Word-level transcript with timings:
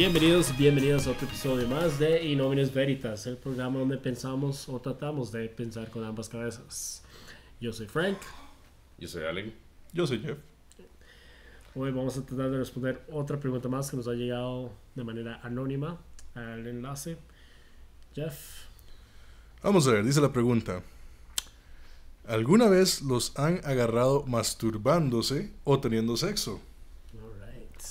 Bienvenidos 0.00 0.48
y 0.48 0.52
bienvenidas 0.54 1.06
a 1.06 1.10
otro 1.10 1.26
episodio 1.26 1.68
más 1.68 1.98
de 1.98 2.24
Inomines 2.24 2.72
Veritas, 2.72 3.26
el 3.26 3.36
programa 3.36 3.80
donde 3.80 3.98
pensamos 3.98 4.66
o 4.66 4.80
tratamos 4.80 5.30
de 5.30 5.46
pensar 5.50 5.90
con 5.90 6.02
ambas 6.02 6.26
cabezas. 6.30 7.02
Yo 7.60 7.70
soy 7.70 7.86
Frank. 7.86 8.16
Yo 8.96 9.06
soy 9.06 9.24
Allen. 9.24 9.54
Yo 9.92 10.06
soy 10.06 10.20
Jeff. 10.20 10.38
Hoy 11.74 11.90
vamos 11.90 12.16
a 12.16 12.24
tratar 12.24 12.50
de 12.50 12.56
responder 12.56 13.04
otra 13.12 13.38
pregunta 13.38 13.68
más 13.68 13.90
que 13.90 13.98
nos 13.98 14.08
ha 14.08 14.14
llegado 14.14 14.72
de 14.94 15.04
manera 15.04 15.38
anónima 15.42 15.98
al 16.34 16.66
enlace. 16.66 17.18
Jeff. 18.14 18.64
Vamos 19.62 19.86
a 19.86 19.92
ver, 19.92 20.04
dice 20.06 20.22
la 20.22 20.32
pregunta. 20.32 20.82
¿Alguna 22.26 22.70
vez 22.70 23.02
los 23.02 23.38
han 23.38 23.60
agarrado 23.64 24.24
masturbándose 24.24 25.52
o 25.64 25.78
teniendo 25.78 26.16
sexo? 26.16 26.58
Alright. 27.12 27.82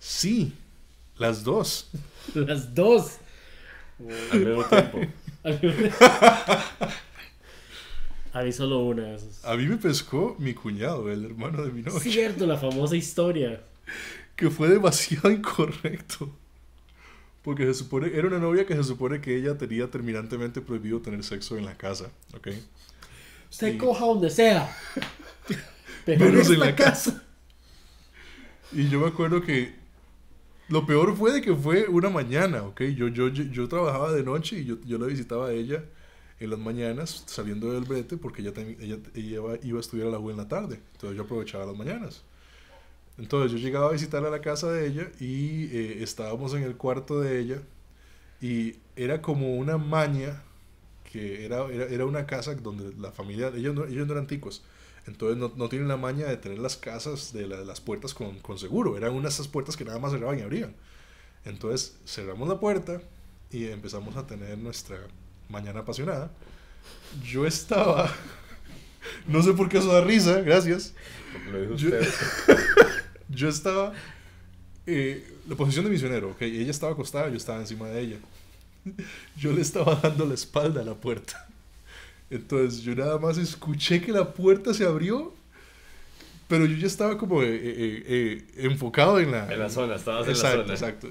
Sí, 0.00 0.56
las 1.22 1.42
dos. 1.44 1.88
Las 2.34 2.74
dos. 2.74 3.16
Al 4.32 4.40
mismo 4.40 4.64
tiempo. 4.70 5.00
A 8.34 8.42
mí 8.42 8.52
solo 8.52 8.78
una 8.80 9.02
de 9.02 9.16
esas. 9.16 9.44
A 9.44 9.56
mí 9.56 9.66
me 9.66 9.76
pescó 9.76 10.36
mi 10.38 10.54
cuñado, 10.54 11.10
el 11.12 11.24
hermano 11.26 11.62
de 11.62 11.70
mi 11.70 11.82
novia, 11.82 12.00
Cierto, 12.00 12.46
la 12.46 12.56
famosa 12.56 12.96
historia. 12.96 13.62
que 14.36 14.48
fue 14.50 14.68
demasiado 14.68 15.30
incorrecto. 15.30 16.30
Porque 17.42 17.66
se 17.66 17.74
supone, 17.74 18.06
era 18.16 18.28
una 18.28 18.38
novia 18.38 18.64
que 18.64 18.74
se 18.76 18.84
supone 18.84 19.20
que 19.20 19.36
ella 19.36 19.58
tenía 19.58 19.90
terminantemente 19.90 20.60
prohibido 20.60 21.00
tener 21.00 21.22
sexo 21.24 21.58
en 21.58 21.64
la 21.66 21.76
casa, 21.76 22.06
¿ok? 22.34 22.48
Usted 23.50 23.72
Sí. 23.72 23.78
coja 23.78 24.06
donde 24.06 24.30
sea. 24.30 24.74
Pero 26.06 26.24
Menos 26.26 26.48
en 26.50 26.60
la 26.60 26.74
casa. 26.74 27.22
Y 28.72 28.88
yo 28.88 29.00
me 29.00 29.08
acuerdo 29.08 29.42
que 29.42 29.74
lo 30.72 30.86
peor 30.86 31.16
fue 31.16 31.32
de 31.32 31.40
que 31.42 31.54
fue 31.54 31.86
una 31.88 32.10
mañana, 32.10 32.62
¿ok? 32.64 32.82
Yo, 32.96 33.08
yo, 33.08 33.28
yo, 33.28 33.44
yo 33.44 33.68
trabajaba 33.68 34.12
de 34.12 34.22
noche 34.24 34.60
y 34.60 34.64
yo, 34.64 34.76
yo 34.84 34.98
la 34.98 35.06
visitaba 35.06 35.48
a 35.48 35.52
ella 35.52 35.84
en 36.40 36.50
las 36.50 36.58
mañanas 36.58 37.24
saliendo 37.26 37.72
del 37.72 37.84
brete 37.84 38.16
porque 38.16 38.42
ella, 38.42 38.52
también- 38.52 38.78
ella, 38.80 38.96
ella 39.14 39.28
iba, 39.36 39.54
iba 39.62 39.78
a 39.78 39.80
estudiar 39.80 40.08
a 40.08 40.10
la 40.10 40.18
U 40.18 40.30
en 40.30 40.36
la 40.36 40.48
tarde. 40.48 40.80
Entonces 40.94 41.16
yo 41.16 41.22
aprovechaba 41.24 41.66
las 41.66 41.76
mañanas. 41.76 42.22
Entonces 43.18 43.52
yo 43.52 43.58
llegaba 43.58 43.88
a 43.88 43.92
visitarla 43.92 44.28
a 44.28 44.30
la 44.32 44.40
casa 44.40 44.70
de 44.72 44.86
ella 44.86 45.10
y 45.20 45.66
eh, 45.76 46.02
estábamos 46.02 46.54
en 46.54 46.62
el 46.62 46.76
cuarto 46.76 47.20
de 47.20 47.40
ella 47.40 47.62
y 48.40 48.76
era 48.96 49.22
como 49.22 49.56
una 49.56 49.78
maña 49.78 50.42
que 51.12 51.44
era, 51.44 51.66
era, 51.66 51.86
era 51.86 52.06
una 52.06 52.26
casa 52.26 52.54
donde 52.56 52.94
la 53.00 53.12
familia, 53.12 53.52
ellos 53.54 53.74
no, 53.74 53.84
ellos 53.86 54.06
no 54.06 54.14
eran 54.14 54.26
ticos, 54.26 54.62
entonces 55.06 55.36
no, 55.38 55.52
no 55.56 55.68
tienen 55.68 55.88
la 55.88 55.96
maña 55.98 56.26
de 56.26 56.36
tener 56.38 56.58
las 56.58 56.76
casas 56.76 57.32
de, 57.32 57.46
la- 57.48 57.58
de 57.58 57.64
las 57.66 57.80
puertas 57.80 58.14
con, 58.14 58.38
con 58.40 58.58
seguro. 58.58 58.96
Eran 58.96 59.14
unas 59.14 59.34
esas 59.34 59.48
puertas 59.48 59.76
que 59.76 59.84
nada 59.84 59.98
más 59.98 60.12
cerraban 60.12 60.38
y 60.38 60.42
abrían. 60.42 60.74
Entonces 61.44 61.96
cerramos 62.06 62.48
la 62.48 62.60
puerta 62.60 63.02
y 63.50 63.66
empezamos 63.68 64.16
a 64.16 64.26
tener 64.26 64.58
nuestra 64.58 64.98
mañana 65.48 65.80
apasionada. 65.80 66.32
Yo 67.24 67.46
estaba... 67.46 68.12
No 69.26 69.42
sé 69.42 69.52
por 69.52 69.68
qué 69.68 69.78
eso 69.78 69.92
da 69.92 70.00
risa, 70.02 70.40
gracias. 70.42 70.94
Lo 71.50 71.60
dijo 71.60 71.74
Yo-. 71.74 71.90
Yo 73.28 73.48
estaba... 73.48 73.92
eh, 74.86 75.24
la 75.48 75.56
posición 75.56 75.84
de 75.84 75.90
misionero, 75.90 76.30
ok. 76.30 76.42
Ella 76.42 76.70
estaba 76.70 76.92
acostada, 76.92 77.28
yo 77.28 77.36
estaba 77.36 77.60
encima 77.60 77.88
de 77.88 78.00
ella. 78.00 78.16
Yo 79.36 79.52
le 79.52 79.62
estaba 79.62 79.94
dando 79.96 80.26
la 80.26 80.34
espalda 80.34 80.80
a 80.80 80.84
la 80.84 80.94
puerta. 80.94 81.46
Entonces 82.32 82.80
yo 82.80 82.94
nada 82.94 83.18
más 83.18 83.36
escuché 83.36 84.00
que 84.00 84.10
la 84.10 84.32
puerta 84.32 84.72
se 84.72 84.86
abrió, 84.86 85.34
pero 86.48 86.64
yo 86.64 86.74
ya 86.78 86.86
estaba 86.86 87.18
como 87.18 87.42
eh, 87.42 87.48
eh, 87.52 88.04
eh, 88.06 88.44
enfocado 88.56 89.20
en 89.20 89.32
la... 89.32 89.52
En 89.52 89.58
la 89.58 89.68
zona, 89.68 89.96
estabas 89.96 90.26
en 90.26 90.32
la 90.32 90.50
zona. 90.50 90.72
Exacto, 90.72 91.10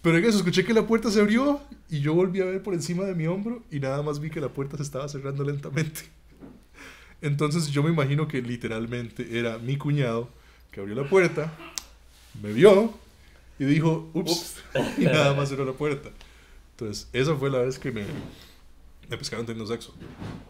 Pero 0.00 0.16
en 0.16 0.24
eso 0.24 0.38
escuché 0.38 0.64
que 0.64 0.72
la 0.72 0.86
puerta 0.86 1.10
se 1.10 1.20
abrió 1.20 1.60
y 1.90 2.00
yo 2.00 2.14
volví 2.14 2.40
a 2.40 2.46
ver 2.46 2.62
por 2.62 2.72
encima 2.72 3.04
de 3.04 3.14
mi 3.14 3.26
hombro 3.26 3.62
y 3.70 3.80
nada 3.80 4.02
más 4.02 4.18
vi 4.18 4.30
que 4.30 4.40
la 4.40 4.48
puerta 4.48 4.78
se 4.78 4.84
estaba 4.84 5.06
cerrando 5.10 5.44
lentamente. 5.44 6.04
Entonces 7.20 7.68
yo 7.68 7.82
me 7.82 7.90
imagino 7.90 8.26
que 8.26 8.40
literalmente 8.40 9.38
era 9.38 9.58
mi 9.58 9.76
cuñado 9.76 10.30
que 10.70 10.80
abrió 10.80 10.94
la 10.94 11.06
puerta, 11.06 11.52
me 12.42 12.50
vio 12.54 12.94
y 13.58 13.64
dijo, 13.64 14.08
ups, 14.14 14.56
y 14.98 15.04
nada 15.04 15.34
más 15.34 15.50
cerró 15.50 15.66
la 15.66 15.72
puerta. 15.72 16.08
Entonces 16.76 17.08
esa 17.12 17.34
fue 17.34 17.50
la 17.50 17.58
vez 17.60 17.78
que 17.78 17.90
me, 17.90 18.04
me 19.08 19.16
pescaron 19.16 19.46
teniendo 19.46 19.70
sexo. 19.72 19.94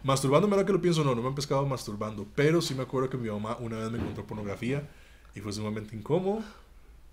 Masturbándome 0.03 0.55
ahora 0.55 0.65
que 0.65 0.73
lo 0.73 0.81
pienso, 0.81 1.03
no, 1.03 1.15
no 1.15 1.21
me 1.21 1.27
han 1.29 1.35
pescado 1.35 1.65
masturbando, 1.65 2.25
pero 2.35 2.61
sí 2.61 2.75
me 2.75 2.83
acuerdo 2.83 3.09
que 3.09 3.17
mi 3.17 3.29
mamá 3.29 3.57
una 3.59 3.77
vez 3.77 3.91
me 3.91 3.97
encontró 3.99 4.25
pornografía 4.25 4.89
y 5.35 5.39
fue 5.39 5.53
sumamente 5.53 5.95
incómodo 5.95 6.43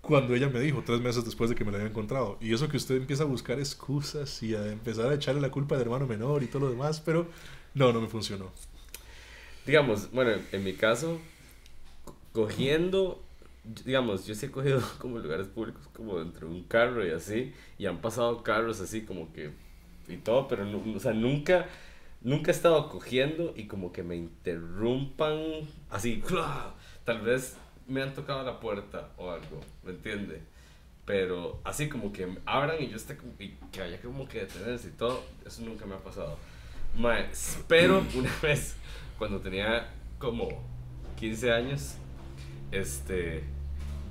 cuando 0.01 0.35
ella 0.35 0.49
me 0.49 0.59
dijo, 0.59 0.83
tres 0.85 1.01
meses 1.01 1.25
después 1.25 1.49
de 1.49 1.55
que 1.55 1.65
me 1.65 1.71
la 1.71 1.77
había 1.79 1.89
encontrado. 1.89 2.37
Y 2.39 2.53
eso 2.53 2.69
que 2.69 2.77
usted 2.77 2.95
empieza 2.95 3.23
a 3.23 3.25
buscar 3.25 3.57
excusas 3.59 4.43
y 4.43 4.53
a 4.55 4.71
empezar 4.71 5.07
a 5.11 5.15
echarle 5.15 5.41
la 5.41 5.49
culpa 5.49 5.75
al 5.75 5.81
hermano 5.81 6.05
menor 6.07 6.43
y 6.43 6.47
todo 6.47 6.65
lo 6.65 6.69
demás, 6.69 6.99
pero 7.01 7.27
no, 7.73 7.91
no 7.91 8.01
me 8.01 8.07
funcionó. 8.07 8.51
Digamos, 9.65 10.11
bueno, 10.11 10.33
en 10.51 10.63
mi 10.63 10.73
caso, 10.73 11.19
co- 12.05 12.15
cogiendo, 12.33 13.19
digamos, 13.83 14.25
yo 14.25 14.35
sí 14.35 14.45
he 14.47 14.51
cogido 14.51 14.81
como 14.99 15.19
lugares 15.19 15.47
públicos, 15.47 15.87
como 15.93 16.19
dentro 16.19 16.47
de 16.47 16.53
un 16.55 16.63
carro 16.63 17.05
y 17.05 17.11
así, 17.11 17.53
y 17.77 17.85
han 17.85 17.97
pasado 17.99 18.43
carros 18.43 18.79
así 18.81 19.01
como 19.01 19.31
que, 19.33 19.51
y 20.07 20.17
todo, 20.17 20.47
pero, 20.47 20.65
nu- 20.65 20.95
o 20.95 20.99
sea, 20.99 21.13
nunca, 21.13 21.65
nunca 22.21 22.51
he 22.51 22.53
estado 22.55 22.89
cogiendo 22.89 23.53
y 23.55 23.65
como 23.67 23.91
que 23.91 24.03
me 24.03 24.15
interrumpan 24.15 25.39
así, 25.89 26.21
tal 27.05 27.21
vez 27.21 27.57
me 27.87 28.01
han 28.01 28.13
tocado 28.13 28.43
la 28.43 28.59
puerta 28.59 29.09
o 29.17 29.31
algo, 29.31 29.61
¿me 29.83 29.91
entiende? 29.91 30.41
Pero 31.05 31.59
así 31.63 31.87
como 31.87 32.11
que 32.11 32.27
abran 32.47 32.81
y 32.81 32.87
yo 32.89 32.95
esté 32.97 33.15
como, 33.15 33.33
y 33.37 33.55
que 33.71 33.81
haya 33.81 34.01
como 34.01 34.27
que 34.27 34.39
detenerse 34.41 34.87
y 34.87 34.91
todo, 34.91 35.23
eso 35.45 35.61
nunca 35.61 35.85
me 35.85 35.93
ha 35.95 35.99
pasado. 35.99 36.37
Mae, 36.97 37.27
pero 37.67 38.03
una 38.15 38.31
vez, 38.41 38.75
cuando 39.19 39.39
tenía 39.39 39.87
como 40.17 40.63
15 41.19 41.51
años, 41.51 41.95
este, 42.71 43.43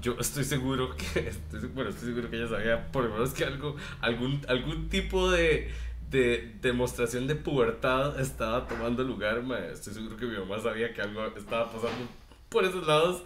yo 0.05 0.17
estoy 0.21 0.45
seguro 0.45 0.95
que, 0.97 1.21
estoy, 1.29 1.61
bueno, 1.69 1.89
estoy 1.89 2.09
seguro 2.09 2.29
que 2.29 2.37
ella 2.37 2.49
sabía 2.49 2.93
por 2.93 3.05
lo 3.05 3.11
menos 3.11 3.33
que 3.33 3.45
algo, 3.45 3.75
algún, 4.03 4.43
algún 4.49 4.91
tipo 4.91 5.31
de, 5.31 5.73
de 6.11 6.55
demostración 6.61 7.27
de 7.27 7.35
pubertad 7.35 8.21
estaba 8.21 8.69
tomando 8.69 9.03
lugar, 9.03 9.43
mae. 9.43 9.73
Estoy 9.73 9.95
seguro 9.95 10.17
que 10.19 10.27
mi 10.27 10.37
mamá 10.37 10.59
sabía 10.61 10.93
que 10.93 11.01
algo 11.01 11.25
estaba 11.35 11.73
pasando 11.73 12.07
por 12.51 12.65
esos 12.65 12.87
lados. 12.87 13.25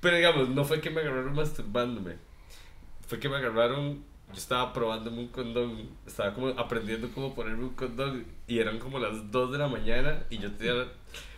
Pero 0.00 0.16
digamos, 0.16 0.48
no 0.48 0.64
fue 0.64 0.80
que 0.80 0.90
me 0.90 1.00
agarraron 1.00 1.34
masturbándome. 1.34 2.16
Fue 3.08 3.18
que 3.18 3.28
me 3.28 3.36
agarraron, 3.36 4.04
yo 4.28 4.34
estaba 4.34 4.72
probándome 4.72 5.18
un 5.18 5.28
condón, 5.28 5.90
estaba 6.06 6.32
como 6.32 6.48
aprendiendo 6.50 7.10
cómo 7.12 7.34
ponerme 7.34 7.64
un 7.64 7.74
condón 7.74 8.24
y 8.46 8.60
eran 8.60 8.78
como 8.78 9.00
las 9.00 9.32
2 9.32 9.50
de 9.50 9.58
la 9.58 9.66
mañana 9.66 10.24
y 10.30 10.38
yo 10.38 10.52
tenía, 10.52 10.86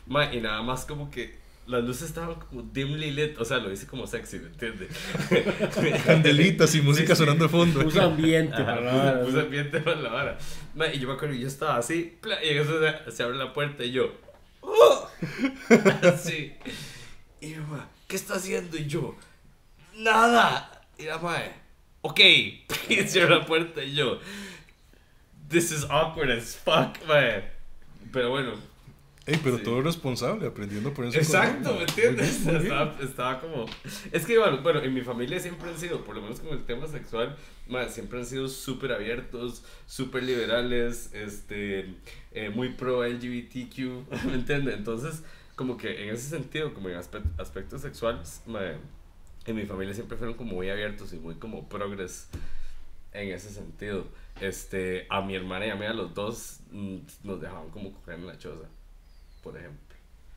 ma, 0.07 0.33
y 0.33 0.43
nada 0.43 0.61
más 0.61 0.85
como 0.85 1.11
que 1.11 1.42
las 1.67 1.85
luces 1.85 2.09
estaban 2.09 2.35
como 2.35 2.63
dimly 2.63 3.11
lit, 3.13 3.39
o 3.39 3.45
sea, 3.45 3.59
lo 3.59 3.71
hice 3.73 3.87
como 3.87 4.07
sexy, 4.07 4.39
¿me 4.41 4.49
entiendes? 4.49 4.89
Candelitas 6.07 6.75
y 6.75 6.83
música 6.83 7.15
Sí, 7.15 7.21
sí. 7.21 7.25
sonando 7.25 7.45
de 7.45 7.51
fondo. 7.51 7.83
Puso 7.83 8.03
ambiente 8.03 8.55
Ajá, 8.57 8.65
para 8.67 8.81
la 9.17 9.25
puse 9.25 9.41
ambiente 9.41 9.81
para 9.81 9.97
la 10.01 10.11
vara. 10.11 10.39
Ma, 10.75 10.89
y 10.89 10.99
yo 10.99 11.09
me 11.09 11.15
acuerdo, 11.15 11.35
yo 11.35 11.47
estaba 11.47 11.77
así, 11.77 12.17
pla, 12.21 12.43
y 12.45 12.49
eso 12.49 12.81
se, 12.81 13.11
se 13.13 13.23
abre 13.23 13.37
la 13.37 13.53
puerta 13.53 13.85
y 13.85 13.93
yo, 13.93 14.13
¡Oh! 14.61 15.09
así. 16.03 16.53
Y 17.41 17.47
mi 17.49 17.55
mamá, 17.57 17.89
¿qué 18.09 18.17
está 18.17 18.35
haciendo? 18.35 18.77
Y 18.77 18.87
yo, 18.87 19.17
nada. 19.97 20.83
Y 20.99 21.05
la 21.05 21.19
madre, 21.19 21.53
ok. 22.03 22.21
Y 22.89 22.97
cierra 23.07 23.39
la 23.39 23.47
puerta 23.47 23.83
y 23.83 23.95
yo, 23.95 24.19
this 25.49 25.71
is 25.71 25.85
awkward 25.89 26.31
as 26.31 26.57
fuck, 26.57 26.97
mae. 27.07 27.45
Pero 28.13 28.31
bueno, 28.31 28.53
Ey, 29.25 29.39
pero 29.45 29.57
Sí. 29.59 29.63
todo 29.63 29.79
es 29.79 29.85
responsable, 29.85 30.47
aprendiendo 30.49 30.93
por 30.93 31.05
eso. 31.05 31.17
Exacto, 31.17 31.75
¿me 31.75 31.83
entiendes? 31.83 32.45
Estaba, 32.45 32.97
estaba 33.01 33.41
como... 33.41 33.67
Es 34.11 34.27
que, 34.27 34.37
bueno, 34.37 34.61
bueno, 34.63 34.81
en 34.83 34.93
mi 34.93 35.03
familia 35.03 35.39
siempre 35.39 35.69
han 35.71 35.79
sido, 35.79 36.05
por 36.05 36.17
lo 36.17 36.23
menos 36.23 36.41
con 36.41 36.53
el 36.59 36.65
tema 36.65 36.89
sexual, 36.89 37.37
ma, 37.69 37.89
siempre 37.89 38.19
han 38.19 38.27
sido 38.27 38.49
súper 38.49 38.91
abiertos, 38.93 39.63
súper 39.87 40.25
liberales, 40.25 41.11
este, 41.15 41.95
eh, 42.33 42.51
muy 42.51 42.71
pro 42.71 43.05
LGBTQ, 43.07 44.11
¿me 44.27 44.35
entiendes? 44.35 44.75
Entonces, 44.75 45.23
como 45.55 45.77
que 45.77 46.03
en 46.09 46.15
ese 46.15 46.29
sentido, 46.29 46.75
como 46.75 46.89
en 46.89 46.97
aspe- 46.97 47.23
aspectos 47.39 47.81
sexuales, 47.83 48.43
en 49.47 49.55
mi 49.57 49.67
familia 49.67 49.95
siempre 49.95 50.17
fueron 50.17 50.35
como 50.37 50.55
muy 50.55 50.69
abiertos 50.69 51.13
y 51.13 51.17
muy 51.19 51.37
como 51.37 51.69
progres 51.69 52.29
en 53.13 53.29
ese 53.31 53.51
sentido. 53.51 54.05
Este, 54.41 55.07
a 55.11 55.21
mi 55.21 55.37
hermana 55.37 55.67
y 55.67 55.71
a 55.71 55.77
mí, 55.77 55.85
a 55.87 55.93
los 55.93 56.13
dos, 56.13 56.59
mm, 56.73 56.97
nos 57.23 57.41
dejaban 57.41 57.69
como 57.71 57.93
coger 57.93 58.15
en 58.15 58.27
la 58.27 58.37
choza, 58.39 58.67
por 59.43 59.57
ejemplo. 59.57 59.79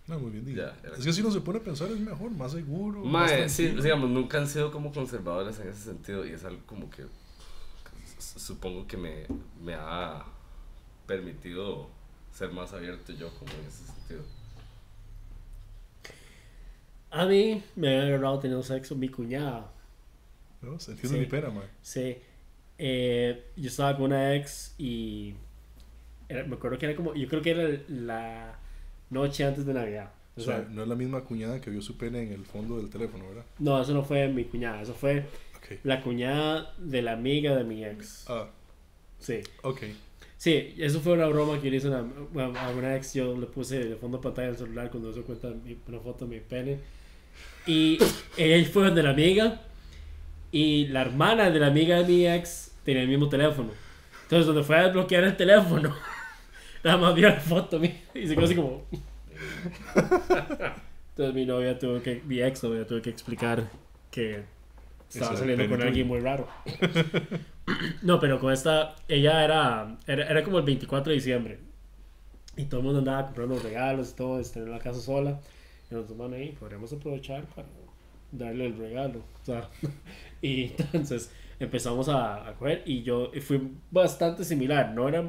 No, 0.08 0.20
muy 0.20 0.32
bien. 0.32 0.56
Ya, 0.56 0.78
era- 0.84 0.96
Es 0.98 1.04
que 1.04 1.14
si 1.14 1.22
uno 1.22 1.32
se 1.32 1.42
pone 1.42 1.60
a 1.60 1.64
pensar 1.64 1.90
es 1.92 2.00
mejor, 2.00 2.30
más 2.32 2.52
seguro. 2.52 3.00
más 3.04 3.32
Mae, 3.32 3.50
sí, 3.50 3.64
tranquilo. 3.64 3.84
digamos, 3.84 4.10
nunca 4.10 4.38
han 4.38 4.48
sido 4.48 4.72
como 4.72 4.92
conservadores 4.94 5.60
en 5.60 5.70
ese 5.70 5.82
sentido 5.84 6.26
y 6.26 6.32
es 6.32 6.44
algo 6.44 6.62
como 6.66 6.90
que 6.90 7.04
supongo 8.20 8.86
que 8.88 8.98
me, 8.98 9.26
me 9.64 9.74
ha 9.76 10.24
permitido 11.08 11.88
ser 12.34 12.52
más 12.52 12.74
abierto 12.74 13.14
yo 13.14 13.30
como 13.40 13.52
en 13.52 13.66
ese 13.68 13.86
sentido. 13.86 14.22
A 17.12 17.26
mí 17.26 17.64
me 17.76 17.88
había 17.88 18.08
agarrado 18.08 18.40
teniendo 18.40 18.64
sexo 18.64 18.96
mi 18.96 19.10
cuñada. 19.10 19.72
¿no? 20.62 20.74
Entiendo 20.74 21.08
Sí. 21.10 21.16
mi 21.18 21.26
pena, 21.26 21.50
man. 21.50 21.64
Sí. 21.82 22.18
Eh, 22.78 23.52
yo 23.56 23.70
estaba 23.70 23.96
con 23.96 24.06
una 24.08 24.36
ex 24.36 24.74
y 24.78 25.34
era- 26.28 26.44
me 26.46 26.56
acuerdo 26.56 26.78
que 26.78 26.86
era 26.88 26.96
como, 26.96 27.14
yo 27.14 27.28
creo 27.28 27.42
que 27.42 27.52
era 27.52 27.80
la 27.88 28.60
noche 29.10 29.44
antes 29.44 29.66
de 29.66 29.74
Navidad. 29.74 30.12
O 30.38 30.42
O 30.42 30.44
sea, 30.44 30.58
sea, 30.62 30.68
no 30.70 30.84
es 30.84 30.88
la 30.88 30.96
misma 30.96 31.22
cuñada 31.24 31.62
que 31.62 31.70
vio 31.70 31.82
su 31.82 31.98
pene 31.98 32.22
en 32.24 32.34
el 32.34 32.46
fondo 32.46 32.78
del 32.78 32.90
teléfono, 32.90 33.28
¿verdad? 33.28 33.46
no, 33.60 33.82
eso 33.82 33.94
no 33.94 34.04
fue 34.04 34.28
mi 34.28 34.44
cuñada, 34.46 34.82
eso 34.82 34.94
fue 34.94 35.26
Ok. 35.58 35.80
la 35.84 36.02
cuñada 36.02 36.74
de 36.78 37.02
la 37.02 37.14
amiga 37.14 37.56
de 37.56 37.64
mi 37.64 37.84
ex. 37.86 38.26
Ah, 38.30 38.48
Sí. 39.20 39.40
ok. 39.64 39.82
Sí, 40.38 40.76
eso 40.78 41.00
fue 41.00 41.14
una 41.14 41.28
broma 41.28 41.60
que 41.62 41.72
le 41.72 41.78
hice 41.78 41.88
a 41.88 42.04
una, 42.34 42.46
a 42.62 42.70
una 42.70 42.96
ex. 42.98 43.14
Yo 43.14 43.36
le 43.38 43.46
puse 43.48 43.84
de 43.86 43.96
fondo 43.96 44.18
de 44.18 44.24
pantalla 44.24 44.50
del 44.50 44.58
celular 44.58 44.92
cuando 44.92 45.14
se 45.14 45.22
cuenta 45.22 45.48
mi- 45.50 45.78
una 45.88 46.00
foto 46.02 46.26
de 46.28 46.36
mi 46.36 46.42
pene. 46.42 46.80
Y 47.66 47.98
ella 48.38 48.70
fue 48.70 48.84
donde 48.86 49.02
la 49.02 49.12
amiga. 49.12 49.62
Y 50.52 50.88
la 50.88 51.02
hermana 51.02 51.50
de 51.50 51.60
la 51.60 51.68
amiga 51.68 51.98
de 52.02 52.06
mi 52.06 52.28
ex 52.28 52.72
tenía 52.84 53.02
el 53.02 53.08
mismo 53.08 53.28
teléfono. 53.30 53.70
Entonces, 54.24 54.46
donde 54.46 54.64
fue 54.64 54.78
a 54.78 54.84
desbloquear 54.84 55.24
el 55.24 55.38
teléfono, 55.38 55.96
nada 56.86 56.98
más 56.98 57.16
vio 57.16 57.28
la 57.28 57.40
foto 57.40 57.80
mía 57.80 58.00
y 58.14 58.28
se 58.28 58.36
quedó 58.36 58.46
así 58.46 58.56
como. 58.56 58.84
Entonces, 61.10 61.36
mi 61.36 61.46
novia 61.46 61.78
tuvo 61.80 62.02
que. 62.02 62.22
Mi 62.26 62.42
ex 62.42 62.64
novia 62.64 62.86
tuvo 62.86 63.02
que 63.02 63.10
explicar 63.10 63.68
que 64.12 64.44
estaba 65.10 65.36
saliendo 65.36 65.68
con 65.68 65.82
alguien 65.82 66.08
muy 66.08 66.20
raro. 66.20 66.48
No, 68.04 68.20
pero 68.20 68.40
con 68.40 68.54
esta, 68.54 68.96
ella 69.08 69.44
era, 69.44 69.98
era, 70.06 70.30
era 70.30 70.44
como 70.44 70.60
el 70.60 70.66
24 70.66 71.10
de 71.10 71.16
diciembre. 71.16 71.60
Y 72.56 72.66
todo 72.66 72.82
el 72.82 72.86
mundo 72.86 73.00
andaba 73.00 73.26
comprando 73.26 73.58
regalos 73.58 74.12
y 74.12 74.16
todo, 74.16 74.40
este, 74.40 74.60
en 74.60 74.70
la 74.70 74.78
casa 74.78 75.02
sola. 75.02 75.40
Y 75.90 75.96
nosotros, 75.96 76.16
bueno, 76.16 76.36
ahí 76.36 76.56
podríamos 76.60 76.94
aprovechar 76.94 77.44
para 77.46 77.68
darle 78.32 78.68
el 78.68 78.78
regalo. 78.78 79.24
O 79.42 79.46
sea, 79.46 79.68
y 80.44 80.74
entonces 80.78 81.32
empezamos 81.60 82.08
a, 82.08 82.48
a 82.48 82.54
coger 82.54 82.84
y 82.86 83.02
yo 83.02 83.32
y 83.34 83.42
fui 83.42 83.60
bastante 83.90 84.44
similar. 84.44 84.94
No 84.94 85.10
era, 85.10 85.24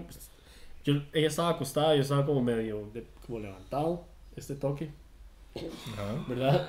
yo, 0.86 1.02
ella 1.12 1.26
estaba 1.28 1.50
acostada, 1.50 1.94
yo 1.96 2.02
estaba 2.02 2.24
como 2.24 2.40
medio, 2.42 2.88
de- 2.94 3.04
como 3.26 3.40
levantado, 3.40 4.06
este 4.36 4.54
toque, 4.54 4.90
Ajá. 5.54 6.24
¿verdad? 6.28 6.68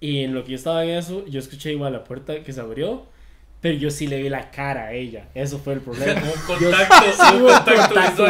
Y 0.00 0.24
en 0.24 0.34
lo 0.34 0.42
que 0.42 0.50
yo 0.50 0.56
estaba 0.56 0.82
en 0.84 0.90
eso, 0.90 1.24
yo 1.26 1.38
escuché 1.38 1.70
igual 1.72 1.92
la 1.92 2.02
puerta 2.02 2.42
que 2.42 2.52
se 2.52 2.60
abrió, 2.60 3.06
pero 3.60 3.78
yo 3.78 3.90
sí 3.92 4.08
le 4.08 4.20
vi 4.20 4.28
la 4.28 4.50
cara 4.50 4.86
a 4.86 4.92
ella. 4.92 5.28
Eso 5.34 5.58
fue 5.60 5.74
el 5.74 5.80
problema. 5.80 6.20
Un 6.20 6.58
Yo- 6.60 6.70
contacto, 6.70 6.96
sí, 7.12 7.36
un 7.36 7.42
contacto 7.42 7.94
contacto. 7.94 8.24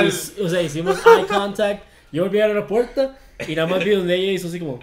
O 0.44 0.48
sea, 0.50 0.60
hicimos 0.60 0.98
eye 1.06 1.26
contact. 1.26 1.82
Yo 2.12 2.24
volví 2.24 2.38
a 2.40 2.48
la 2.48 2.66
puerta 2.66 3.18
y 3.48 3.54
nada 3.54 3.66
más 3.66 3.82
vi 3.82 3.92
donde 3.92 4.14
ella 4.14 4.32
hizo 4.32 4.48
así 4.48 4.58
como. 4.60 4.80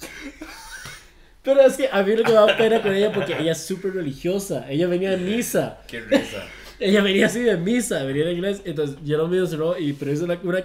Pero 1.42 1.60
es 1.62 1.76
que 1.76 1.88
a 1.90 2.02
mí 2.02 2.14
lo 2.14 2.22
que 2.22 2.28
me 2.30 2.34
da 2.36 2.56
pena 2.56 2.82
con 2.82 2.94
ella 2.94 3.10
porque 3.12 3.36
ella 3.36 3.52
es 3.52 3.66
súper 3.66 3.94
religiosa. 3.94 4.70
Ella 4.70 4.86
venía 4.86 5.10
de 5.10 5.16
misa. 5.16 5.78
Qué 5.88 6.00
risa. 6.00 6.44
Ella 6.80 7.02
venía 7.02 7.26
así 7.26 7.40
de 7.40 7.56
misa, 7.56 8.02
venía 8.04 8.24
de 8.26 8.32
inglés. 8.32 8.62
Entonces 8.64 8.96
yo 9.04 9.16
lo 9.18 9.26
mío 9.28 9.46
cerró 9.46 9.78
y 9.78 9.92
pero 9.94 10.12
hizo 10.12 10.24
una, 10.24 10.38
una- 10.42 10.62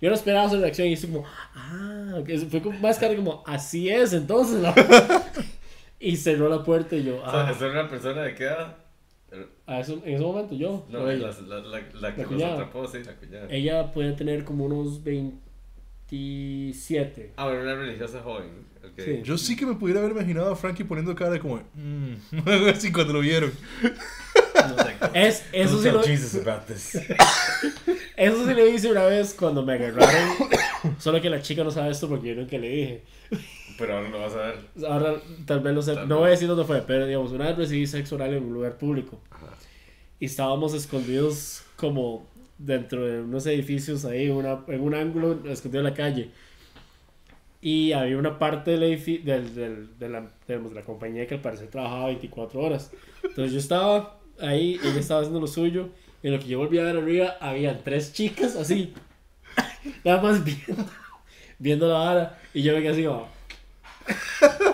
Yo 0.00 0.08
no 0.10 0.14
esperaba 0.14 0.48
su 0.50 0.58
reacción 0.60 0.88
y 0.88 0.92
hice 0.92 1.08
como. 1.08 1.24
Ah, 1.54 2.20
que 2.26 2.38
fue 2.38 2.60
como 2.62 2.78
más 2.80 2.98
cara 2.98 3.14
como. 3.16 3.42
Así 3.46 3.88
es, 3.88 4.12
entonces. 4.12 4.60
¿no?". 4.62 4.74
y 6.00 6.16
cerró 6.16 6.48
la 6.48 6.62
puerta 6.62 6.94
y 6.96 7.04
yo. 7.04 7.16
O 7.22 7.30
sea, 7.30 7.48
Ah, 7.48 7.50
¿Es 7.50 7.60
una 7.60 7.88
persona 7.88 8.22
de 8.22 8.34
qué 8.34 8.44
edad? 8.44 8.76
a 9.66 9.80
eso- 9.80 10.00
en 10.04 10.14
ese 10.14 10.22
momento 10.22 10.54
yo. 10.54 10.86
No, 10.88 11.00
la, 11.04 11.12
la, 11.14 11.32
la, 11.60 11.60
la 11.60 11.80
que 11.82 11.98
La 12.00 12.10
los 12.18 12.26
cuñada. 12.28 12.52
atrapó, 12.54 12.86
sí, 12.86 12.98
la 13.04 13.14
cuñada. 13.16 13.46
Ella 13.50 13.92
puede 13.92 14.12
tener 14.12 14.44
como 14.44 14.64
unos 14.66 15.02
27. 15.02 17.32
Ah, 17.36 17.46
bueno, 17.46 17.62
una 17.62 17.74
religiosa 17.74 18.22
joven. 18.22 18.46
ok. 18.84 19.00
Sí. 19.04 19.20
Yo 19.24 19.36
sí 19.36 19.56
que 19.56 19.66
me 19.66 19.74
pudiera 19.74 20.00
haber 20.00 20.12
imaginado 20.12 20.52
a 20.52 20.56
Frankie 20.56 20.84
poniendo 20.84 21.14
cara 21.14 21.32
de 21.32 21.40
como, 21.40 21.60
mmm, 21.74 22.14
así 22.72 22.92
cuando 22.92 23.12
lo 23.14 23.20
vieron. 23.20 23.50
No 24.56 24.82
sé. 24.82 24.94
Es, 25.14 25.44
eso, 25.52 25.82
sí 25.82 25.90
lo, 25.90 26.02
Jesus 26.02 26.46
about 26.46 26.66
this. 26.66 26.94
eso 28.16 28.46
sí 28.46 28.54
lo 28.54 28.66
hice 28.68 28.90
una 28.90 29.04
vez 29.04 29.34
cuando 29.38 29.62
me 29.64 29.74
agarraron. 29.74 30.30
Solo 30.98 31.20
que 31.20 31.30
la 31.30 31.40
chica 31.42 31.64
no 31.64 31.70
sabe 31.70 31.90
esto 31.90 32.08
porque 32.08 32.28
yo 32.28 32.34
nunca 32.34 32.56
le 32.58 32.68
dije. 32.68 33.02
Pero 33.78 33.96
ahora 33.96 34.08
lo 34.08 34.20
vas 34.20 34.32
a 34.34 34.36
ver. 34.38 34.56
Ahora 34.88 35.14
tal 35.44 35.60
vez 35.60 35.74
lo 35.74 35.82
sé. 35.82 35.94
Tal 35.94 36.08
No 36.08 36.16
vez. 36.16 36.20
voy 36.20 36.28
a 36.28 36.30
decir 36.30 36.48
dónde 36.48 36.64
fue, 36.64 36.82
pero 36.82 37.06
digamos, 37.06 37.32
una 37.32 37.46
vez 37.48 37.56
recibí 37.56 37.86
sexo 37.86 38.14
oral 38.14 38.32
en 38.34 38.44
un 38.44 38.54
lugar 38.54 38.78
público. 38.78 39.20
Ajá. 39.30 39.46
Y 40.18 40.26
estábamos 40.26 40.72
escondidos 40.74 41.62
como 41.76 42.26
dentro 42.58 43.06
de 43.06 43.20
unos 43.20 43.44
edificios 43.46 44.04
ahí, 44.06 44.30
una, 44.30 44.60
en 44.68 44.80
un 44.80 44.94
ángulo 44.94 45.38
escondido 45.46 45.80
en 45.80 45.90
la 45.90 45.94
calle. 45.94 46.30
Y 47.60 47.92
había 47.92 48.16
una 48.16 48.38
parte 48.38 48.70
del 48.72 48.82
edifi- 48.84 49.22
del, 49.22 49.54
del- 49.54 49.98
de, 49.98 50.08
la, 50.08 50.30
digamos, 50.46 50.70
de 50.72 50.80
la 50.80 50.84
compañía 50.86 51.26
que 51.26 51.34
al 51.34 51.40
parecer 51.40 51.68
trabajaba 51.68 52.06
24 52.06 52.60
horas. 52.60 52.90
Entonces 53.24 53.52
yo 53.52 53.58
estaba 53.58 54.18
ahí, 54.40 54.78
ella 54.82 55.00
estaba 55.00 55.20
haciendo 55.20 55.40
lo 55.40 55.46
suyo. 55.46 55.88
Y 56.22 56.28
en 56.28 56.34
lo 56.34 56.40
que 56.40 56.46
yo 56.48 56.58
volví 56.58 56.78
a 56.78 56.82
ver 56.84 56.96
arriba, 56.96 57.36
habían 57.40 57.80
tres 57.84 58.12
chicas 58.12 58.56
así, 58.56 58.92
nada 60.04 60.20
más 60.22 60.42
viendo, 60.44 60.84
viendo 61.58 61.88
la 61.88 61.94
vara. 61.98 62.38
Y 62.54 62.62
yo 62.62 62.72
me 62.74 62.80
quedé 62.80 62.90
así 62.92 63.04
como. 63.04 63.28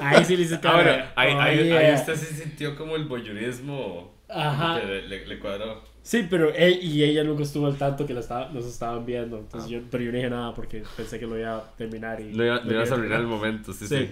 Ahí 0.00 0.24
sí 0.24 0.36
le 0.36 0.42
hice 0.44 0.58
Ah, 0.62 0.74
bueno, 0.74 0.90
ahí, 1.16 1.32
"Oh, 1.34 1.40
ahí, 1.40 1.58
ahí 1.58 1.68
yeah". 1.86 1.94
usted 1.94 2.14
se 2.16 2.34
sintió 2.34 2.76
como 2.76 2.96
el 2.96 3.04
voyeurismo 3.06 4.12
Ajá. 4.28 4.80
que 4.80 4.86
le, 4.86 5.08
le, 5.08 5.26
le 5.26 5.38
cuadró. 5.38 5.82
Sí, 6.02 6.26
pero 6.28 6.52
él 6.52 6.80
y 6.82 7.02
ella 7.04 7.22
nunca 7.24 7.44
estuvo 7.44 7.66
al 7.66 7.76
tanto 7.76 8.04
que 8.06 8.12
la 8.12 8.20
estaba, 8.20 8.48
nos 8.50 8.66
estaban 8.66 9.06
viendo. 9.06 9.38
Entonces 9.38 9.70
yo, 9.70 9.80
pero 9.90 10.02
yo 10.04 10.10
no 10.10 10.16
dije 10.18 10.30
nada 10.30 10.54
porque 10.54 10.82
pensé 10.96 11.18
que 11.18 11.26
lo 11.26 11.38
iba 11.38 11.56
a 11.56 11.70
terminar 11.76 12.20
y. 12.20 12.24
No, 12.34 12.44
iba, 12.44 12.60
lo 12.60 12.72
ibas 12.72 12.90
a 12.90 12.94
arruinar 12.94 13.20
el 13.20 13.26
momento, 13.26 13.72
sí, 13.72 13.86
Sí. 13.86 13.96
sí. 13.98 14.10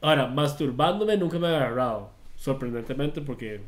Ahora, 0.00 0.26
masturbándome 0.28 1.16
nunca 1.16 1.38
me 1.38 1.48
he 1.48 1.56
agarrado. 1.56 2.10
Sorprendentemente 2.38 3.20
porque 3.20 3.60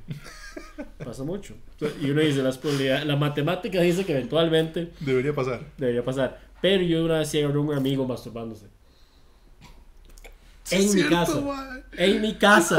pasa 1.04 1.24
mucho. 1.24 1.54
Y 2.00 2.10
uno 2.10 2.20
dice, 2.20 2.42
las 2.42 2.56
probabilidades, 2.56 3.04
la 3.06 3.16
matemática 3.16 3.80
dice 3.80 4.04
que 4.04 4.12
eventualmente 4.12 4.92
Debería 5.00 5.34
pasar. 5.34 5.60
debería 5.76 6.04
pasar. 6.04 6.40
Pero 6.62 6.82
yo 6.84 7.04
una 7.04 7.18
vez 7.18 7.34
agarré 7.34 7.54
a 7.54 7.58
un 7.58 7.74
amigo 7.74 8.06
masturbándose. 8.06 8.66
En 10.70 10.94
mi 10.94 11.02
casa. 11.02 11.40
man. 11.40 11.84
En 11.96 12.20
mi 12.20 12.34
casa. 12.34 12.76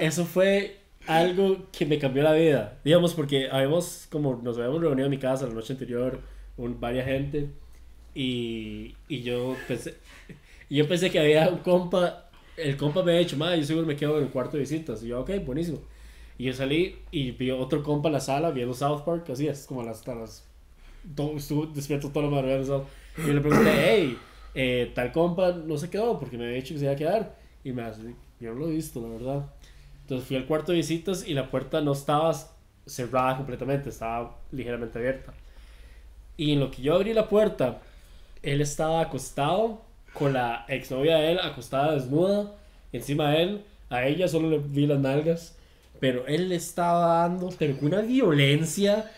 Eso 0.00 0.24
fue 0.24 0.80
algo 1.06 1.66
que 1.70 1.86
me 1.86 1.98
cambió 1.98 2.22
la 2.24 2.32
vida. 2.32 2.78
Digamos, 2.84 3.14
porque 3.14 3.48
habíamos, 3.50 4.08
como 4.10 4.40
nos 4.42 4.56
habíamos 4.58 4.80
reunido 4.80 5.06
en 5.06 5.10
mi 5.10 5.18
casa 5.18 5.46
la 5.46 5.54
noche 5.54 5.74
anterior, 5.74 6.18
un, 6.56 6.80
varias 6.80 7.06
gente, 7.06 7.50
y, 8.14 8.96
y 9.08 9.22
yo 9.22 9.54
pensé, 9.68 9.94
y 10.68 10.76
yo 10.76 10.88
pensé 10.88 11.10
que 11.10 11.20
había 11.20 11.48
un 11.50 11.58
compa, 11.58 12.25
el 12.56 12.76
compa 12.76 13.02
me 13.02 13.12
había 13.12 13.20
dicho, 13.20 13.36
madre, 13.36 13.58
yo 13.60 13.66
seguro 13.66 13.86
me 13.86 13.96
quedo 13.96 14.18
en 14.18 14.24
el 14.24 14.30
cuarto 14.30 14.52
de 14.52 14.60
visitas. 14.60 15.02
Y 15.02 15.08
yo, 15.08 15.20
ok, 15.20 15.30
buenísimo. 15.44 15.80
Y 16.38 16.44
yo 16.44 16.52
salí 16.52 16.96
y 17.10 17.30
vi 17.32 17.50
otro 17.50 17.82
compa 17.82 18.08
en 18.08 18.14
la 18.14 18.20
sala 18.20 18.50
viendo 18.50 18.74
South 18.74 19.02
Park, 19.04 19.30
así 19.30 19.48
es, 19.48 19.66
como 19.66 19.82
las, 19.82 20.06
las 20.06 20.46
todo, 21.14 21.36
estuvo 21.36 21.66
despierto 21.66 22.10
toda 22.10 22.26
la 22.26 22.32
madrugada 22.32 22.84
Y 23.16 23.26
yo 23.26 23.32
le 23.32 23.40
pregunté, 23.40 23.70
hey, 23.76 24.18
eh, 24.54 24.92
tal 24.94 25.12
compa 25.12 25.52
no 25.52 25.76
se 25.78 25.88
quedó 25.88 26.18
porque 26.18 26.36
me 26.36 26.44
había 26.44 26.56
dicho 26.56 26.74
que 26.74 26.80
se 26.80 26.84
iba 26.84 26.94
a 26.94 26.96
quedar. 26.96 27.36
Y 27.64 27.72
me 27.72 27.82
hace, 27.82 28.02
yo 28.40 28.52
no 28.52 28.60
lo 28.60 28.68
he 28.68 28.72
visto, 28.72 29.00
la 29.00 29.08
verdad. 29.08 29.46
Entonces 30.02 30.26
fui 30.26 30.36
al 30.36 30.46
cuarto 30.46 30.72
de 30.72 30.78
visitas 30.78 31.26
y 31.26 31.34
la 31.34 31.50
puerta 31.50 31.80
no 31.80 31.92
estaba 31.92 32.32
cerrada 32.86 33.36
completamente, 33.36 33.88
estaba 33.88 34.36
ligeramente 34.52 34.98
abierta. 34.98 35.34
Y 36.36 36.52
en 36.52 36.60
lo 36.60 36.70
que 36.70 36.82
yo 36.82 36.94
abrí 36.94 37.12
la 37.12 37.28
puerta, 37.28 37.80
él 38.42 38.60
estaba 38.60 39.00
acostado 39.00 39.85
con 40.18 40.32
la 40.32 40.64
exnovia 40.68 41.16
de 41.18 41.32
él 41.32 41.38
acostada 41.40 41.94
desnuda 41.94 42.52
encima 42.92 43.30
de 43.30 43.42
él. 43.42 43.64
A 43.90 44.04
ella 44.06 44.26
solo 44.28 44.50
le 44.50 44.58
vi 44.58 44.86
las 44.86 44.98
nalgas, 44.98 45.54
pero 46.00 46.26
él 46.26 46.48
le 46.48 46.56
estaba 46.56 47.18
dando, 47.22 47.50
pero 47.58 47.76
con 47.76 47.86
una 47.86 48.00
violencia, 48.00 49.10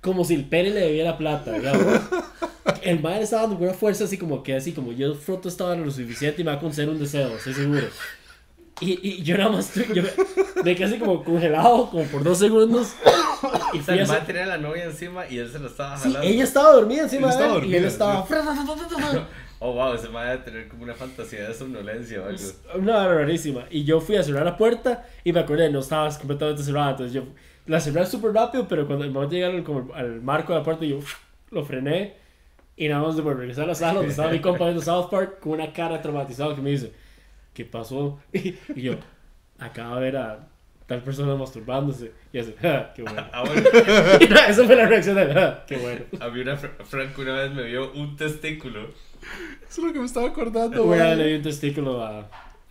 como 0.00 0.24
si 0.24 0.34
el 0.34 0.44
pene 0.44 0.70
le 0.70 0.80
debiera 0.80 1.18
plata, 1.18 1.52
digamos. 1.52 1.84
El 2.82 3.00
madre 3.00 3.22
estaba 3.22 3.42
dando 3.42 3.56
una 3.64 3.72
fuerza 3.72 4.04
así 4.04 4.18
como 4.18 4.42
que 4.42 4.54
así 4.54 4.72
como 4.72 4.92
yo 4.92 5.14
froto 5.14 5.48
estaba 5.48 5.74
lo 5.74 5.90
suficiente 5.90 6.42
y 6.42 6.44
me 6.44 6.50
va 6.50 6.58
a 6.58 6.60
conceder 6.60 6.88
un 6.90 6.98
deseo, 6.98 7.28
estoy 7.36 7.54
seguro. 7.54 7.86
Y, 8.80 8.98
y 9.08 9.22
yo 9.22 9.38
nada 9.38 9.50
más 9.50 9.72
yo 9.74 10.02
me, 10.02 10.10
me 10.64 10.74
quedé 10.74 10.84
así 10.84 10.98
como 10.98 11.22
congelado 11.24 11.88
como 11.90 12.04
por 12.04 12.22
dos 12.24 12.38
segundos. 12.38 12.92
Y 13.74 13.78
O 13.78 13.82
sea, 13.82 13.94
el 13.94 14.06
man 14.06 14.24
tenía 14.26 14.44
a 14.44 14.46
la 14.46 14.58
novia 14.58 14.84
encima 14.84 15.26
y 15.28 15.36
él 15.38 15.50
se 15.50 15.58
lo 15.58 15.66
estaba 15.68 15.96
Sí, 15.98 16.04
jalando. 16.04 16.26
ella 16.28 16.44
estaba 16.44 16.72
dormida 16.72 17.02
encima 17.02 17.28
Ella 17.28 17.38
de 17.38 17.44
él 17.44 17.50
estaba 17.52 17.66
y 17.66 17.74
él 17.76 17.84
estaba... 17.84 18.26
Oh, 19.66 19.72
wow, 19.72 19.94
ese 19.94 20.10
man 20.10 20.26
debe 20.26 20.42
tener 20.42 20.68
como 20.68 20.82
una 20.82 20.92
fantasía 20.92 21.48
de 21.48 21.54
somnolencia 21.54 22.20
o 22.20 22.26
algo. 22.26 22.42
Una 22.74 22.96
vara 22.96 23.14
rarísima. 23.14 23.64
Y 23.70 23.84
yo 23.84 23.98
fui 23.98 24.14
a 24.16 24.22
cerrar 24.22 24.44
la 24.44 24.58
puerta 24.58 25.06
y 25.24 25.32
me 25.32 25.40
acordé, 25.40 25.70
no 25.70 25.78
estaba 25.78 26.06
completamente 26.18 26.62
cerrada. 26.62 26.90
Entonces 26.90 27.14
yo 27.14 27.22
la 27.64 27.80
cerré 27.80 28.04
súper 28.04 28.34
rápido, 28.34 28.68
pero 28.68 28.86
cuando 28.86 29.06
el 29.06 29.10
momento 29.10 29.34
de 29.34 29.40
llegar 29.40 29.54
al, 29.54 29.64
como 29.64 29.94
al 29.94 30.20
marco 30.20 30.52
de 30.52 30.58
la 30.58 30.64
puerta, 30.66 30.84
yo 30.84 30.98
lo 31.50 31.64
frené. 31.64 32.14
Y 32.76 32.88
nada 32.88 33.04
más 33.04 33.16
de 33.16 33.22
regresar 33.22 33.64
a 33.64 33.68
la 33.68 33.74
sala 33.74 33.94
donde 33.94 34.10
estaba 34.10 34.30
mi 34.30 34.40
compa 34.40 34.64
viendo 34.64 34.82
South 34.82 35.08
Park 35.10 35.40
con 35.40 35.52
una 35.52 35.72
cara 35.72 36.02
traumatizada 36.02 36.54
que 36.54 36.60
me 36.60 36.68
dice, 36.68 36.92
¿qué 37.54 37.64
pasó? 37.64 38.20
Y 38.34 38.82
yo, 38.82 38.96
acabo 39.58 39.94
de 39.94 40.00
ver 40.02 40.16
a 40.18 40.48
tal 40.86 41.02
persona 41.02 41.34
masturbándose. 41.34 42.12
Y 42.32 42.38
así, 42.38 42.54
"Ja, 42.60 42.92
qué 42.94 43.02
bueno. 43.02 43.26
Ah, 43.32 43.42
bueno, 43.44 43.62
Y 44.20 44.26
no, 44.28 44.36
esa 44.36 44.64
fue 44.64 44.76
la 44.76 44.86
reacción 44.86 45.16
de 45.16 45.32
"Ja, 45.32 45.64
qué 45.66 45.76
bueno. 45.76 46.00
a 46.20 46.28
mí 46.28 46.40
una 46.40 46.56
Fra- 46.56 46.74
Frank 46.84 47.18
una 47.18 47.34
vez 47.34 47.52
me 47.52 47.64
vio 47.64 47.92
un 47.92 48.16
testículo. 48.16 48.82
Eso 49.68 49.80
es 49.80 49.86
lo 49.86 49.92
que 49.92 49.98
me 50.00 50.06
estaba 50.06 50.28
acordando, 50.28 50.88
vez 50.88 51.00
man. 51.00 51.18
le 51.18 51.26
di 51.26 51.34
un 51.34 51.42
testículo 51.42 52.02
a. 52.04 52.28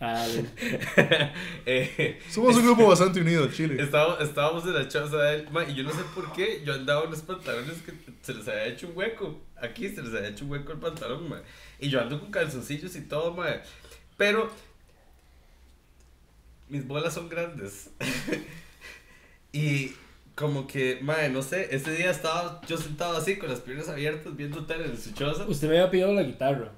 Eh, 1.66 2.20
Somos 2.28 2.56
un 2.56 2.64
grupo 2.64 2.86
bastante 2.88 3.20
unido, 3.20 3.48
Chile. 3.50 3.82
Estábamos, 3.82 4.20
estábamos 4.20 4.64
en 4.66 4.74
la 4.74 4.86
choza 4.88 5.16
de 5.16 5.34
él, 5.36 5.48
ma, 5.50 5.64
y 5.64 5.74
yo 5.74 5.82
no 5.82 5.90
sé 5.92 6.02
por 6.14 6.30
qué, 6.32 6.62
yo 6.64 6.74
andaba 6.74 7.02
en 7.02 7.08
unos 7.08 7.22
pantalones 7.22 7.80
que 7.82 7.92
se 8.22 8.34
les 8.34 8.46
había 8.48 8.66
hecho 8.66 8.88
un 8.88 8.96
hueco. 8.96 9.40
Aquí 9.60 9.88
se 9.88 10.02
les 10.02 10.14
había 10.14 10.28
hecho 10.28 10.44
un 10.44 10.50
hueco 10.50 10.72
el 10.72 10.78
pantalón, 10.78 11.28
ma. 11.28 11.40
Y 11.80 11.88
yo 11.88 12.00
ando 12.00 12.20
con 12.20 12.30
calzoncillos 12.30 12.94
y 12.96 13.02
todo, 13.02 13.32
ma. 13.32 13.46
Pero 14.16 14.50
mis 16.74 16.88
bolas 16.88 17.14
son 17.14 17.28
grandes. 17.28 17.90
y 19.52 19.92
como 20.34 20.66
que, 20.66 20.98
ma, 21.02 21.28
no 21.30 21.40
sé, 21.40 21.68
ese 21.70 21.92
día 21.92 22.10
estaba 22.10 22.60
yo 22.66 22.76
sentado 22.76 23.16
así 23.16 23.36
con 23.36 23.48
las 23.48 23.60
piernas 23.60 23.88
abiertas 23.88 24.36
viendo 24.36 24.66
tele 24.66 24.86
en 24.86 25.00
su 25.00 25.12
choza. 25.12 25.44
Usted 25.46 25.68
me 25.68 25.78
había 25.78 25.90
pedido 25.90 26.12
la 26.12 26.24
guitarra. 26.24 26.72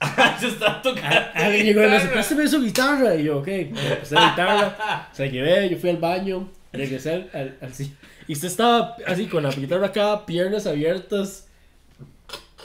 yo 0.40 0.48
estaba 0.48 0.80
tocando. 0.80 1.20
Alguien 1.34 1.66
llegó 1.66 1.82
y 1.82 1.86
me 1.86 1.94
dice, 1.96 2.08
préstame 2.08 2.48
su 2.48 2.62
guitarra. 2.62 3.14
Y 3.14 3.24
yo, 3.24 3.40
ok, 3.40 3.46
me 3.46 3.96
presté 3.96 4.14
la 4.14 4.30
guitarra. 4.30 5.10
Se 5.12 5.26
la 5.26 5.30
llevé, 5.30 5.68
yo 5.68 5.76
fui 5.76 5.90
al 5.90 5.98
baño, 5.98 6.50
regresé 6.72 7.12
al, 7.12 7.58
al, 7.60 7.72
Y 8.26 8.32
usted 8.32 8.48
estaba 8.48 8.96
así 9.06 9.26
con 9.26 9.42
la 9.42 9.50
guitarra 9.50 9.88
acá, 9.88 10.24
piernas 10.24 10.66
abiertas. 10.66 11.46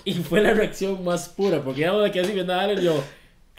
Y 0.06 0.13
fue 0.13 0.39
la 0.39 0.53
reacción 0.53 1.03
más 1.03 1.27
pura, 1.27 1.62
porque 1.62 1.82
ya 1.82 1.91
me 1.91 2.10
quedé 2.10 2.24
así 2.24 2.32
viendo 2.32 2.53
a 2.53 2.62
Alan 2.62 2.79
y 2.79 2.86
yo, 2.86 3.03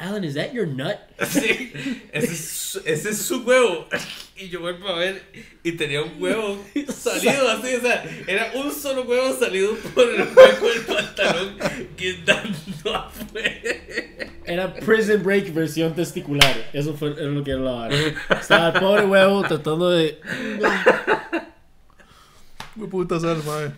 Alan, 0.00 0.22
¿is 0.22 0.34
that 0.34 0.52
your 0.54 0.66
nut? 0.66 0.96
Sí, 1.28 1.72
ese 2.12 2.26
es, 2.32 2.48
su- 2.48 2.82
ese 2.84 3.10
es 3.10 3.18
su 3.18 3.42
huevo. 3.42 3.88
Y 4.36 4.48
yo 4.48 4.60
vuelvo 4.60 4.88
a 4.88 4.94
ver 4.96 5.20
y 5.64 5.72
tenía 5.72 6.02
un 6.02 6.12
huevo 6.22 6.64
salido 6.96 7.50
así, 7.50 7.74
o 7.74 7.80
sea, 7.80 8.04
era 8.28 8.52
un 8.54 8.70
solo 8.72 9.02
huevo 9.02 9.36
salido 9.36 9.74
por 9.94 10.08
el 10.08 10.20
hueco 10.22 10.68
del 10.68 10.82
pantalón 10.82 11.56
quedando 11.96 12.94
afuera. 12.94 13.50
Era 14.44 14.72
Prison 14.74 15.22
Break 15.24 15.52
versión 15.52 15.92
testicular. 15.94 16.70
Eso 16.72 16.94
fue 16.94 17.10
era 17.14 17.22
lo 17.22 17.42
que 17.42 17.50
era 17.50 17.60
la 17.60 17.72
vara. 17.72 17.96
Estaba 18.40 18.68
el 18.68 18.80
pobre 18.80 19.04
huevo 19.06 19.42
tratando 19.42 19.90
de. 19.90 20.20
Qué 22.76 22.84
puta 22.86 23.18
sal, 23.18 23.42
mae. 23.44 23.72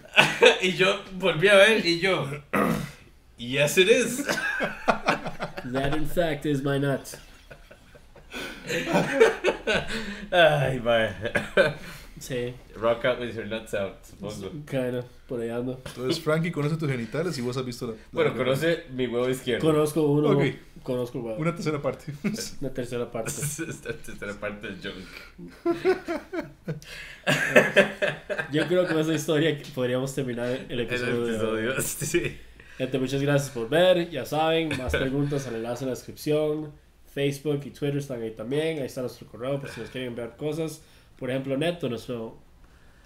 Y 0.62 0.73
yo 0.75 1.00
volví 1.15 1.49
a 1.49 1.55
ver 1.55 1.85
y 1.87 1.99
yo, 2.00 2.29
yes 3.39 3.79
it 3.79 3.89
is. 3.89 4.25
That 5.73 5.97
in 5.97 6.07
fact 6.07 6.47
is 6.47 6.62
my 6.62 6.79
nut. 6.79 7.17
Ay, 10.31 10.81
mae. 10.81 11.11
Sí, 12.21 12.52
Rock 12.76 13.07
out 13.07 13.19
with 13.19 13.35
your 13.35 13.47
nuts 13.47 13.73
out, 13.73 13.95
supongo. 14.05 14.50
kinda, 14.67 15.02
por 15.26 15.40
ahí 15.40 15.49
ando. 15.49 15.81
Entonces, 15.87 16.21
Frankie 16.23 16.52
conoce 16.52 16.76
tus 16.76 16.90
genitales 16.90 17.38
y 17.38 17.40
vos 17.40 17.57
has 17.57 17.64
visto 17.64 17.87
la. 17.87 17.93
la- 17.95 17.99
Bueno, 18.12 18.37
conoce 18.37 18.85
mi 18.93 19.07
huevo 19.07 19.26
izquierdo. 19.29 19.67
Conozco 19.67 20.02
uno. 20.02 20.29
Ok. 20.29 20.45
Conozco 20.83 21.21
huevo. 21.21 21.38
Una 21.40 21.55
tercera 21.55 21.81
parte. 21.81 22.12
Una 22.61 22.71
tercera 22.75 23.11
parte. 23.11 23.33
Esta 23.40 23.90
esta 23.90 24.25
era 24.26 24.35
parte 24.35 24.67
del 24.69 24.76
junk. 24.83 25.75
Yo 28.52 28.67
creo 28.67 28.83
que 28.87 28.93
con 28.93 28.99
esa 29.00 29.14
historia 29.14 29.59
podríamos 29.75 30.14
terminar 30.14 30.47
el 30.49 30.67
El 30.71 30.81
episodio. 30.81 31.25
de 31.26 31.47
hoy. 31.47 31.73
episodio, 31.73 31.81
sí. 31.83 32.38
Gente, 32.81 32.99
muchas 32.99 33.21
gracias 33.21 33.51
por 33.51 33.69
ver. 33.69 34.09
Ya 34.09 34.25
saben, 34.25 34.71
más 34.79 34.97
preguntas 34.97 35.47
al 35.47 35.57
enlace 35.57 35.85
en 35.85 35.91
la 35.91 35.95
descripción. 35.95 36.73
Facebook 37.13 37.61
y 37.67 37.73
Twitter 37.73 37.99
están 37.99 38.23
ahí 38.23 38.31
también. 38.31 38.79
Ahí 38.79 38.87
está 38.87 39.03
nuestro 39.03 39.27
correo 39.27 39.61
por 39.61 39.69
si 39.69 39.83
nos 39.83 39.91
quieren 39.91 40.09
enviar 40.09 40.35
cosas. 40.39 40.81
Por 41.19 41.29
ejemplo, 41.29 41.59
Neto, 41.59 41.91
nuestro 41.91 42.39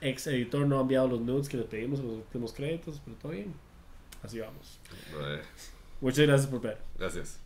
ex 0.01 0.29
editor, 0.29 0.65
no 0.65 0.79
ha 0.79 0.83
enviado 0.83 1.09
los 1.09 1.21
nudes 1.23 1.49
que 1.49 1.57
le 1.57 1.65
pedimos 1.65 1.99
en 1.99 2.07
los 2.07 2.17
últimos 2.19 2.53
créditos, 2.53 3.03
pero 3.05 3.17
todo 3.17 3.33
bien. 3.33 3.53
Así 4.23 4.39
vamos. 4.39 4.79
Muchas 6.01 6.25
gracias 6.25 6.49
por 6.49 6.61
ver. 6.61 6.79
Gracias. 6.97 7.44